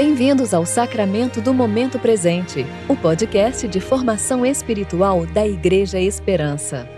[0.00, 6.88] Bem-vindos ao Sacramento do Momento Presente, o podcast de formação espiritual da Igreja Esperança.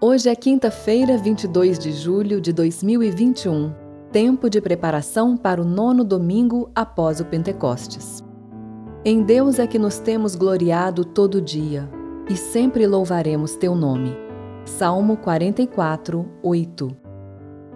[0.00, 3.74] Hoje é quinta-feira, 22 de julho de 2021,
[4.12, 8.23] tempo de preparação para o nono domingo após o Pentecostes.
[9.06, 11.86] Em Deus é que nos temos gloriado todo dia,
[12.26, 14.16] e sempre louvaremos teu nome.
[14.64, 16.96] Salmo 44, 8.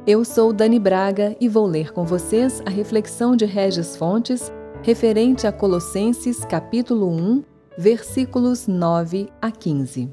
[0.07, 4.51] Eu sou Dani Braga e vou ler com vocês a reflexão de Regis Fontes
[4.83, 7.45] referente a Colossenses capítulo 1,
[7.77, 10.09] versículos 9 a 15.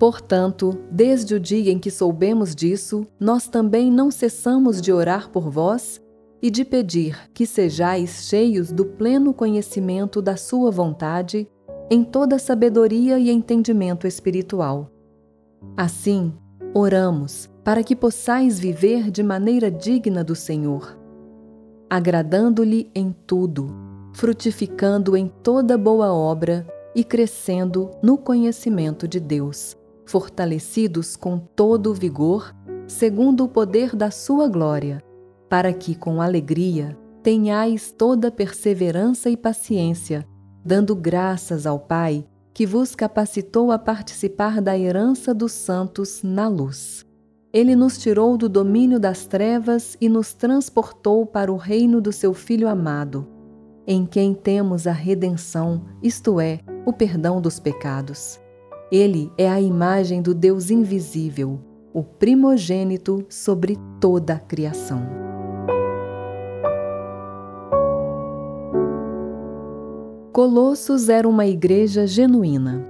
[0.00, 5.50] Portanto, desde o dia em que soubemos disso, nós também não cessamos de orar por
[5.50, 6.00] vós
[6.40, 11.46] e de pedir que sejais cheios do pleno conhecimento da Sua vontade,
[11.90, 14.90] em toda sabedoria e entendimento espiritual.
[15.76, 16.32] Assim,
[16.72, 20.98] oramos para que possais viver de maneira digna do Senhor,
[21.90, 23.66] agradando-lhe em tudo,
[24.14, 29.78] frutificando em toda boa obra e crescendo no conhecimento de Deus
[30.10, 32.52] fortalecidos com todo o vigor,
[32.88, 35.00] segundo o poder da Sua glória,
[35.48, 40.26] para que, com alegria, tenhais toda perseverança e paciência,
[40.64, 47.06] dando graças ao Pai que vos capacitou a participar da herança dos santos na luz.
[47.52, 52.34] Ele nos tirou do domínio das trevas e nos transportou para o reino do seu
[52.34, 53.28] Filho amado,
[53.86, 58.40] em quem temos a redenção, isto é, o perdão dos pecados.
[58.90, 61.60] Ele é a imagem do Deus invisível,
[61.94, 65.00] o primogênito sobre toda a criação.
[70.32, 72.84] Colossos era uma igreja genuína.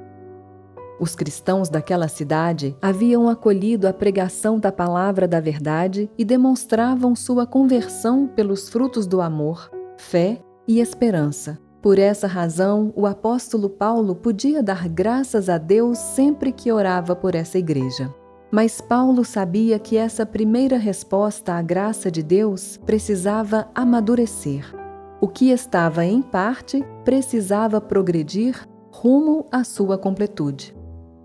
[0.99, 7.47] Os cristãos daquela cidade haviam acolhido a pregação da palavra da verdade e demonstravam sua
[7.47, 14.63] conversão pelos frutos do amor, fé e esperança por essa razão, o apóstolo Paulo podia
[14.63, 18.15] dar graças a Deus sempre que orava por essa igreja.
[18.51, 24.75] Mas Paulo sabia que essa primeira resposta à graça de Deus precisava amadurecer.
[25.23, 30.77] O que estava em parte precisava progredir rumo à sua completude.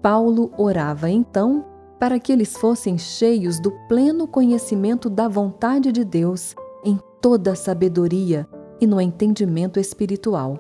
[0.02, 1.66] Paulo orava então
[2.00, 8.48] para que eles fossem cheios do pleno conhecimento da vontade de Deus em toda sabedoria
[8.80, 10.60] e no entendimento espiritual.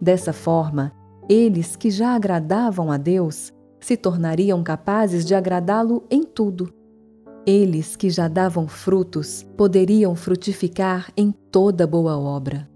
[0.00, 0.92] Dessa forma,
[1.28, 6.72] eles que já agradavam a Deus se tornariam capazes de agradá-lo em tudo.
[7.46, 12.68] Eles que já davam frutos poderiam frutificar em toda boa obra.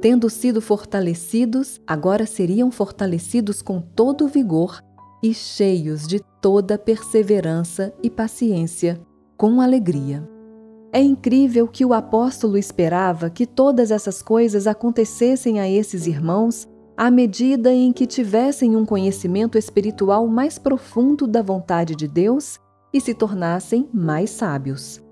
[0.00, 4.80] Tendo sido fortalecidos, agora seriam fortalecidos com todo vigor
[5.22, 9.00] e cheios de toda perseverança e paciência,
[9.36, 10.35] com alegria.
[10.92, 16.66] É incrível que o apóstolo esperava que todas essas coisas acontecessem a esses irmãos
[16.96, 22.58] à medida em que tivessem um conhecimento espiritual mais profundo da vontade de Deus
[22.92, 25.02] e se tornassem mais sábios.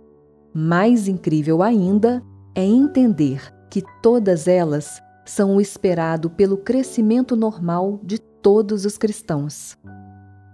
[0.55, 2.23] Mais incrível ainda
[2.55, 9.77] é entender que todas elas são o esperado pelo crescimento normal de todos os cristãos.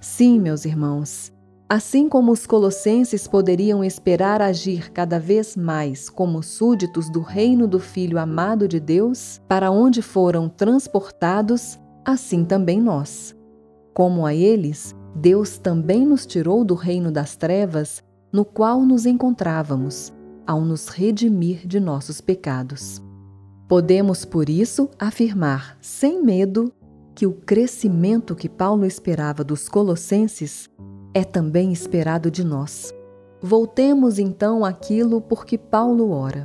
[0.01, 1.33] Sim, meus irmãos,
[1.73, 7.79] Assim como os colossenses poderiam esperar agir cada vez mais como súditos do reino do
[7.79, 13.37] Filho amado de Deus, para onde foram transportados, assim também nós.
[13.95, 18.03] Como a eles, Deus também nos tirou do reino das trevas,
[18.33, 20.13] no qual nos encontrávamos,
[20.45, 23.01] ao nos redimir de nossos pecados.
[23.69, 26.73] Podemos, por isso, afirmar, sem medo,
[27.15, 30.69] que o crescimento que Paulo esperava dos colossenses
[31.13, 32.95] é também esperado de nós.
[33.43, 36.45] Voltemos então àquilo porque Paulo ora.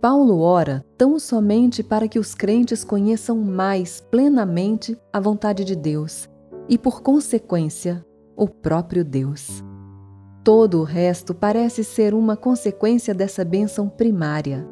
[0.00, 6.28] Paulo ora tão somente para que os crentes conheçam mais plenamente a vontade de Deus
[6.68, 8.04] e, por consequência,
[8.36, 9.62] o próprio Deus.
[10.44, 14.66] Todo o resto parece ser uma consequência dessa bênção primária.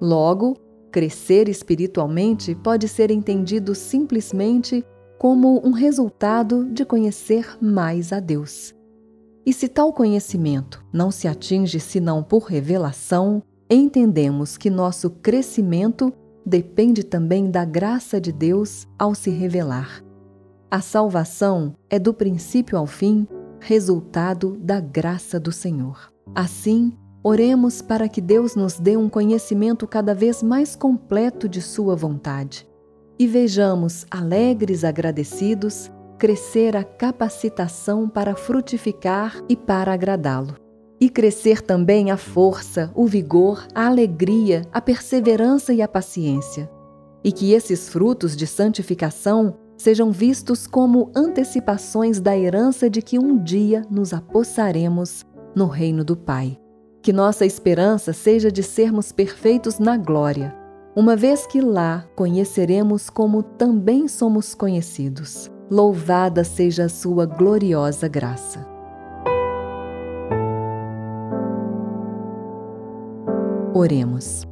[0.00, 0.56] Logo,
[0.92, 4.84] crescer espiritualmente pode ser entendido simplesmente
[5.18, 8.72] como um resultado de conhecer mais a Deus.
[9.44, 16.12] E se tal conhecimento não se atinge senão por revelação, entendemos que nosso crescimento
[16.46, 20.04] depende também da graça de Deus ao se revelar.
[20.70, 23.26] A salvação é do princípio ao fim
[23.60, 26.12] resultado da graça do Senhor.
[26.32, 26.92] Assim,
[27.24, 32.68] oremos para que Deus nos dê um conhecimento cada vez mais completo de Sua vontade
[33.18, 40.54] e vejamos, alegres agradecidos, crescer a capacitação para frutificar e para agradá-lo.
[41.00, 46.70] E crescer também a força, o vigor, a alegria, a perseverança e a paciência.
[47.22, 53.40] E que esses frutos de santificação sejam vistos como antecipações da herança de que um
[53.42, 55.24] dia nos apossaremos
[55.54, 56.58] no reino do Pai.
[57.00, 60.52] Que nossa esperança seja de sermos perfeitos na glória,
[60.98, 65.48] uma vez que lá conheceremos como também somos conhecidos.
[65.70, 68.66] Louvada seja a sua gloriosa graça.
[73.72, 74.44] Oremos.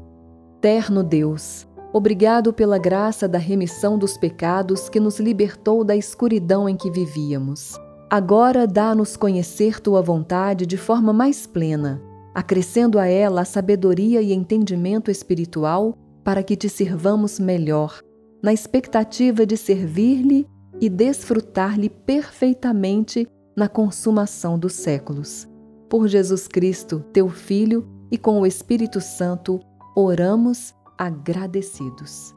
[0.60, 6.76] Terno Deus, obrigado pela graça da remissão dos pecados que nos libertou da escuridão em
[6.76, 7.72] que vivíamos.
[8.08, 12.00] Agora dá-nos conhecer tua vontade de forma mais plena,
[12.32, 18.02] acrescendo a ela a sabedoria e entendimento espiritual para que te sirvamos melhor,
[18.42, 20.44] na expectativa de servir-lhe
[20.80, 25.46] e desfrutar-lhe perfeitamente na consumação dos séculos.
[25.88, 29.60] Por Jesus Cristo, teu Filho, e com o Espírito Santo,
[29.94, 32.34] oramos agradecidos.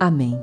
[0.00, 0.42] Amém.